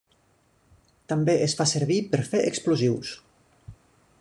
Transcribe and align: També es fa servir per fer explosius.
També 1.13 1.35
es 1.47 1.53
fa 1.59 1.67
servir 1.73 1.99
per 2.15 2.21
fer 2.31 2.41
explosius. 2.53 3.13